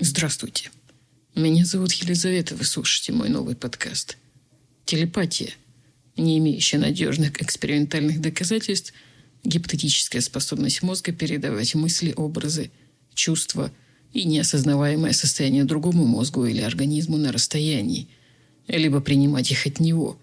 Здравствуйте. 0.00 0.72
Меня 1.36 1.64
зовут 1.64 1.92
Елизавета, 1.92 2.56
вы 2.56 2.64
слушаете 2.64 3.12
мой 3.12 3.28
новый 3.28 3.54
подкаст. 3.54 4.16
Телепатия, 4.84 5.52
не 6.16 6.38
имеющая 6.38 6.78
надежных 6.78 7.40
экспериментальных 7.40 8.20
доказательств, 8.20 8.92
гипотетическая 9.44 10.20
способность 10.20 10.82
мозга 10.82 11.12
передавать 11.12 11.76
мысли, 11.76 12.12
образы, 12.16 12.72
чувства 13.14 13.70
и 14.12 14.24
неосознаваемое 14.24 15.12
состояние 15.12 15.62
другому 15.62 16.06
мозгу 16.06 16.44
или 16.44 16.60
организму 16.60 17.16
на 17.16 17.30
расстоянии, 17.30 18.08
либо 18.66 19.00
принимать 19.00 19.52
их 19.52 19.64
от 19.64 19.78
него, 19.78 20.18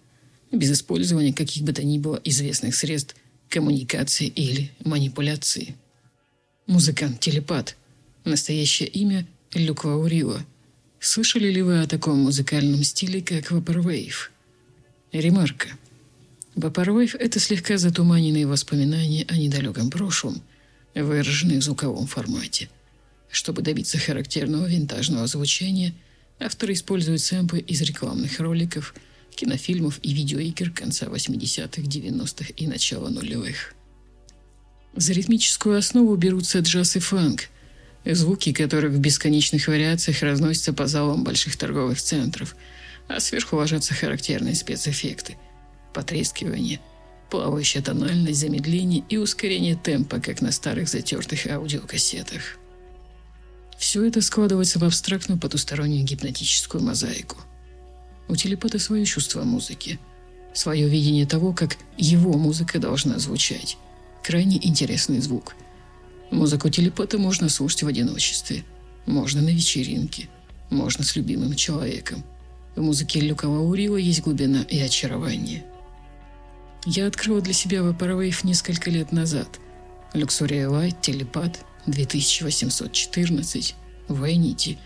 без 0.51 0.69
использования 0.69 1.31
каких 1.31 1.63
бы 1.63 1.71
то 1.71 1.81
ни 1.81 1.97
было 1.97 2.19
известных 2.25 2.75
средств 2.75 3.15
коммуникации 3.47 4.27
или 4.27 4.69
манипуляции. 4.83 5.77
Музыкант-телепат. 6.67 7.77
Настоящее 8.25 8.89
имя– 8.89 9.25
Люк 9.53 9.83
Ваурила. 9.83 10.45
Слышали 11.01 11.51
ли 11.51 11.61
вы 11.61 11.81
о 11.81 11.87
таком 11.87 12.19
музыкальном 12.19 12.83
стиле, 12.83 13.21
как 13.21 13.51
вапорвейв? 13.51 14.31
Ремарка. 15.11 15.67
Вапорвейв– 16.55 17.15
это 17.19 17.37
слегка 17.39 17.77
затуманенные 17.77 18.47
воспоминания 18.47 19.25
о 19.27 19.35
недалеком 19.35 19.89
прошлом, 19.89 20.41
выраженные 20.95 21.59
в 21.59 21.63
звуковом 21.63 22.07
формате. 22.07 22.69
Чтобы 23.29 23.61
добиться 23.61 23.97
характерного 23.97 24.67
винтажного 24.67 25.27
звучания, 25.27 25.93
авторы 26.39 26.71
используют 26.71 27.19
сэмплы 27.19 27.59
из 27.59 27.81
рекламных 27.81 28.39
роликов, 28.39 28.95
кинофильмов 29.35 29.99
и 30.01 30.13
видеоигр 30.13 30.71
конца 30.71 31.07
80-х, 31.07 31.81
90-х 31.81 32.53
и 32.55 32.67
начала 32.67 33.09
нулевых. 33.09 33.73
За 34.95 35.11
ритмическую 35.11 35.77
основу 35.77 36.15
берутся 36.15 36.59
джаз 36.59 36.95
и 36.95 36.99
фанк– 36.99 37.49
Звуки 38.05 38.51
которых 38.51 38.93
в 38.93 38.99
бесконечных 38.99 39.67
вариациях 39.67 40.23
разносятся 40.23 40.73
по 40.73 40.87
залам 40.87 41.23
больших 41.23 41.55
торговых 41.55 42.01
центров, 42.01 42.55
а 43.07 43.19
сверху 43.19 43.57
ложатся 43.57 43.93
характерные 43.93 44.55
спецэффекты. 44.55 45.37
Потрескивание, 45.93 46.79
плавающая 47.29 47.81
тональность, 47.81 48.39
замедление 48.39 49.03
и 49.07 49.17
ускорение 49.17 49.75
темпа, 49.75 50.19
как 50.19 50.41
на 50.41 50.51
старых 50.51 50.89
затертых 50.89 51.45
аудиокассетах. 51.45 52.57
Все 53.77 54.03
это 54.03 54.21
складывается 54.21 54.79
в 54.79 54.83
абстрактную 54.83 55.39
потустороннюю 55.39 56.03
гипнотическую 56.03 56.83
мозаику. 56.83 57.37
У 58.27 58.35
телепата 58.35 58.79
свое 58.79 59.05
чувство 59.05 59.43
музыки, 59.43 59.99
свое 60.53 60.87
видение 60.87 61.27
того, 61.27 61.53
как 61.53 61.77
его 61.97 62.33
музыка 62.33 62.79
должна 62.79 63.19
звучать. 63.19 63.77
Крайне 64.23 64.57
интересный 64.65 65.19
звук– 65.19 65.55
Музыку 66.31 66.69
телепата 66.69 67.17
можно 67.17 67.49
слушать 67.49 67.83
в 67.83 67.87
одиночестве. 67.87 68.63
Можно 69.05 69.41
на 69.41 69.49
вечеринке. 69.49 70.29
Можно 70.69 71.03
с 71.03 71.17
любимым 71.17 71.55
человеком. 71.55 72.23
В 72.75 72.81
музыке 72.81 73.19
Люка 73.19 73.47
Лаурила 73.47 73.97
есть 73.97 74.21
глубина 74.21 74.63
и 74.63 74.79
очарование. 74.79 75.65
Я 76.85 77.07
открыла 77.07 77.41
для 77.41 77.53
себя 77.53 77.79
Vaporwave 77.79 78.39
несколько 78.43 78.89
лет 78.89 79.11
назад. 79.11 79.59
Luxury 80.13 80.69
Light, 80.69 80.95
Телепат, 81.01 81.59
2814, 81.85 83.75
Vanity. 84.07 84.77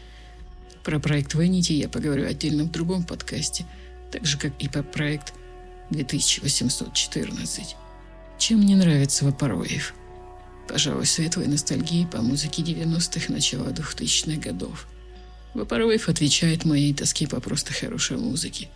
Про 0.84 1.00
проект 1.00 1.36
Vanity 1.36 1.74
я 1.74 1.88
поговорю 1.88 2.28
отдельно 2.28 2.64
в 2.64 2.72
другом 2.72 3.04
подкасте, 3.04 3.66
так 4.12 4.26
же, 4.26 4.40
как 4.40 4.54
и 4.60 4.68
про 4.68 4.82
проект 4.82 5.34
2814. 5.92 7.76
Чем 8.40 8.60
мне 8.62 8.76
нравится 8.76 9.26
Vaporwave– 9.26 9.94
Пожалуй, 10.68 11.06
светлой 11.06 11.48
ностальгии 11.48 12.08
по 12.12 12.22
музыке 12.22 12.64
90-х, 12.64 13.32
начала 13.32 13.70
2000-х 13.70 14.42
годов. 14.42 14.88
Vaporwave 15.54 16.10
отвечает 16.10 16.66
моей 16.66 16.94
тоске 16.94 17.28
по 17.28 17.40
просто 17.40 17.72
хорошей 17.72 18.18
музыке. 18.18 18.70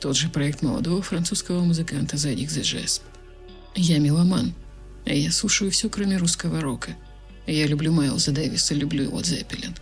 Тот 0.00 0.16
же 0.16 0.28
проект 0.28 0.62
молодого 0.62 1.02
французского 1.02 1.62
музыканта 1.62 2.16
Задик 2.16 2.48
The 2.48 2.62
Jesp. 2.62 3.02
Я 3.74 3.98
меломан, 3.98 4.54
а 5.04 5.12
я 5.12 5.30
слушаю 5.30 5.70
все, 5.70 5.88
кроме 5.88 6.16
русского 6.16 6.60
рока. 6.60 6.96
Я 7.46 7.66
люблю 7.66 7.92
Майлза 7.92 8.32
Дэвиса, 8.32 8.74
люблю 8.74 9.10
Лед 9.10 9.26
Зеппелин. 9.26 9.74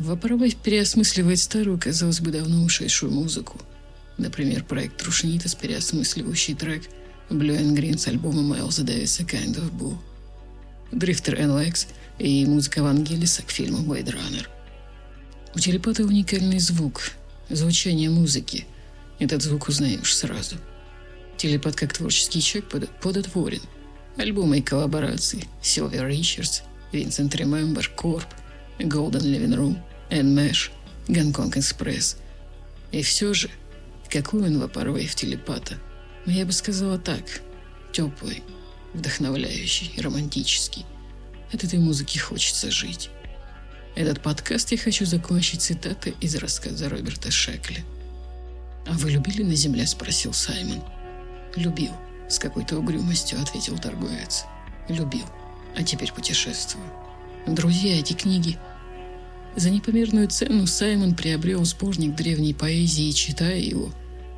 Vaporwave 0.00 0.56
переосмысливает 0.60 1.38
старую, 1.38 1.78
казалось 1.78 2.20
бы, 2.20 2.32
давно 2.32 2.64
ушедшую 2.64 3.12
музыку. 3.12 3.60
Например, 4.18 4.64
проект 4.64 4.96
Трушнитас, 4.96 5.54
переосмысливающий 5.54 6.54
трек 6.54 6.82
Blue 7.30 7.56
and 7.56 7.76
Green 7.76 7.96
с 7.96 8.08
альбома 8.08 8.42
Майлза 8.42 8.82
Дэвиса 8.82 9.22
Kind 9.22 9.56
of 9.56 9.70
Blue– 9.70 9.96
Дрифтер 10.92 11.40
NLX 11.40 11.88
и 12.18 12.46
музыка 12.46 12.82
Вангелиса 12.82 13.42
к 13.42 13.50
фильму 13.50 13.78
Blade 13.78 14.14
Runner. 14.14 14.46
У 15.54 15.58
телепата 15.58 16.04
уникальный 16.04 16.58
звук, 16.58 17.12
звучание 17.48 18.10
музыки. 18.10 18.66
Этот 19.18 19.42
звук 19.42 19.68
узнаешь 19.68 20.16
сразу. 20.16 20.56
Телепат 21.36 21.76
как 21.76 21.92
творческий 21.92 22.40
человек 22.40 22.70
подотворен. 23.00 23.62
Альбомы 24.16 24.58
и 24.58 24.62
коллаборации 24.62 25.44
Силвер 25.60 26.06
Ричардс, 26.06 26.62
Винсент 26.92 27.34
Ремембер, 27.34 27.90
Корп, 27.96 28.26
Golden 28.78 29.22
Living 29.22 29.56
Room, 29.56 29.78
Энмэш, 30.10 30.70
Гонконг 31.08 31.56
Экспресс. 31.56 32.16
И 32.92 33.02
все 33.02 33.34
же, 33.34 33.50
какой 34.08 34.42
он 34.42 34.60
вапоровый 34.60 35.06
в 35.06 35.14
телепата? 35.16 35.78
Я 36.26 36.46
бы 36.46 36.52
сказала 36.52 36.98
так, 36.98 37.42
теплый, 37.92 38.42
вдохновляющий, 38.94 39.92
романтический. 40.00 40.86
От 41.52 41.64
этой 41.64 41.78
музыки 41.78 42.18
хочется 42.18 42.70
жить. 42.70 43.10
Этот 43.94 44.22
подкаст 44.22 44.72
я 44.72 44.78
хочу 44.78 45.04
закончить 45.04 45.62
цитатой 45.62 46.14
из 46.20 46.34
рассказа 46.36 46.88
Роберта 46.88 47.30
Шекли. 47.30 47.84
«А 48.86 48.92
вы 48.92 49.10
любили 49.10 49.42
на 49.42 49.54
земле?»– 49.54 49.86
спросил 49.86 50.32
Саймон. 50.32 50.82
«Любил»,– 51.56 51.92
с 52.28 52.38
какой-то 52.38 52.78
угрюмостью 52.78 53.40
ответил 53.40 53.78
торговец. 53.78 54.44
«Любил, 54.88 55.26
а 55.76 55.82
теперь 55.82 56.12
путешествую. 56.12 56.84
Друзья, 57.46 57.98
эти 57.98 58.14
книги...» 58.14 58.58
За 59.56 59.70
непомерную 59.70 60.26
цену 60.26 60.66
Саймон 60.66 61.14
приобрел 61.14 61.64
сборник 61.64 62.16
древней 62.16 62.54
поэзии 62.54 63.12
читая 63.12 63.60
его, 63.60 63.92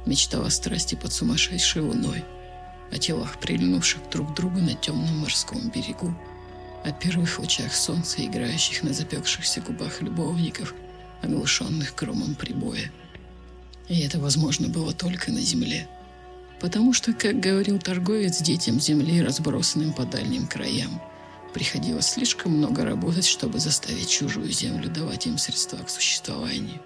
мечтал 0.05 0.45
о 0.45 0.50
страсти 0.50 0.95
под 0.95 1.12
сумасшедшей 1.12 1.81
луной– 1.81 2.22
о 2.91 2.98
телах, 2.98 3.38
прильнувших 3.38 4.00
друг 4.10 4.32
к 4.32 4.36
другу 4.36 4.60
на 4.60 4.74
темном 4.74 5.19
морском 5.19 5.70
берегу, 5.70 6.14
о 6.84 6.92
первых 6.92 7.38
лучах 7.38 7.74
солнца, 7.74 8.24
играющих 8.24 8.82
на 8.82 8.92
запекшихся 8.92 9.60
губах 9.60 10.02
любовников, 10.02 10.74
оглушенных 11.22 11.94
громом 11.97 12.34
прибоя. 12.34 12.91
И 13.88 14.00
это 14.00 14.19
возможно 14.19 14.69
было 14.69 14.92
только 14.92 15.32
на 15.32 15.41
земле. 15.41 15.88
Потому 16.60 16.92
что, 16.92 17.12
как 17.12 17.41
говорил 17.41 17.78
торговец, 17.78 18.41
детям 18.41 18.80
земли, 18.80 19.22
разбросанным 19.22 19.92
по 19.92 20.04
дальним 20.04 20.47
краям, 20.47 21.03
приходилось 21.53 22.06
слишком 22.06 22.53
много 22.53 22.84
работать, 22.84 23.26
чтобы 23.26 23.58
заставить 23.58 24.08
чужую 24.08 24.50
землю 24.50 24.88
давать 24.88 25.26
им 25.26 25.38
средства 25.38 25.78
к 25.78 25.91
существованию. 25.91 26.80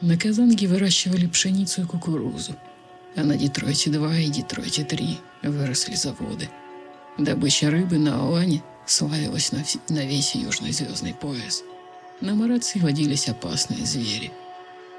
На 0.00 0.18
Казанге 0.18 0.66
выращивали 0.66 1.26
пшеницу 1.26 1.82
и 1.82 1.86
кукурузу– 1.86 2.56
а 3.16 3.22
на 3.22 3.36
Детройте-2 3.36 4.22
и 4.22 4.30
Детройте-3 4.30 5.18
выросли 5.42 5.94
заводы. 5.94 6.48
Добыча 7.18 7.70
рыбы 7.70 7.98
на 7.98 8.20
Алане 8.20 8.62
славилась 8.86 9.52
на, 9.52 9.64
на 9.88 10.04
весь 10.04 10.34
южный 10.34 10.72
звездный 10.72 11.14
пояс. 11.14 11.62
На 12.20 12.34
Марации 12.34 12.78
водились 12.78 13.28
опасные 13.28 13.84
звери, 13.84 14.32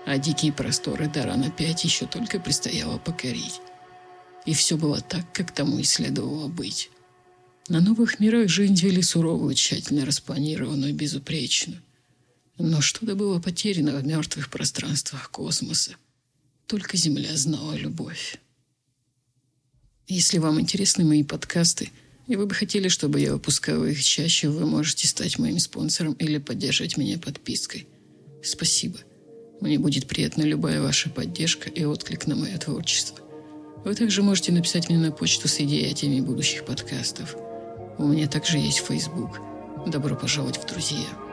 а 0.06 0.18
дикие 0.18 0.54
просторы 0.54 1.08
Дарана-5 1.08 1.80
еще 1.84 2.06
только 2.06 2.40
предстояло 2.40 2.98
покорить. 2.98 3.62
И 4.46 4.54
все 4.54 4.78
было 4.78 5.00
так, 5.00 5.32
как 5.32 5.52
тому 5.52 5.80
и 5.80 5.84
следовало 5.84 6.50
быть. 6.50 6.90
На 7.70 7.80
новых 7.80 8.20
мирах 8.20 8.50
жизнь 8.50 8.76
вели 8.76 9.02
суровую, 9.02 9.56
тщательно 9.56 10.06
распланированную, 10.06 10.94
безупречную. 10.94 11.82
Но 12.58 12.82
что-то 12.82 13.16
было 13.16 13.40
потеряно 13.40 13.94
в 13.94 14.06
мертвых 14.06 14.50
пространствах 14.50 15.32
космоса. 15.32 15.96
Только 16.68 16.98
Земля 16.98 17.36
знала 17.36 17.74
любовь. 17.74 18.38
Если 20.08 20.38
вам 20.38 20.60
интересны 20.60 21.04
мои 21.04 21.24
подкасты, 21.24 21.90
и 22.28 22.36
вы 22.36 22.46
бы 22.46 22.56
хотели, 22.56 22.88
чтобы 22.88 23.20
я 23.20 23.34
выпускала 23.34 23.86
их 23.86 24.04
чаще, 24.04 24.50
вы 24.50 24.66
можете 24.66 25.08
стать 25.08 25.40
моим 25.40 25.60
спонсором 25.60 26.14
или 26.14 26.38
поддержать 26.38 26.98
меня 26.98 27.18
подпиской. 27.18 27.88
Спасибо. 28.44 29.00
Мне 29.62 29.80
будет 29.80 30.08
приятна 30.08 30.44
любая 30.44 30.82
ваша 30.82 31.10
поддержка 31.10 31.70
и 31.70 31.84
отклик 31.84 32.28
на 32.28 32.36
мое 32.36 32.58
творчество. 32.58 33.18
Вы 33.86 33.96
также 33.96 34.24
можете 34.24 34.52
написать 34.52 34.90
мне 34.90 34.98
на 34.98 35.12
почту 35.12 35.48
с 35.48 35.60
идеями 35.60 36.22
будущих 36.22 36.66
подкастов. 36.66 37.36
У 37.98 38.08
меня 38.08 38.28
также 38.28 38.58
есть 38.58 38.80
Facebook. 38.80 39.40
Добро 39.88 40.16
пожаловать 40.16 40.58
в 40.58 40.66
друзья. 40.66 41.33